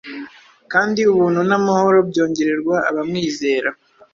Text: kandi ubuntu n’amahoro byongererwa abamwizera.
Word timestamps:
kandi 0.71 0.99
ubuntu 1.11 1.39
n’amahoro 1.49 1.97
byongererwa 2.09 2.75
abamwizera. 2.89 3.69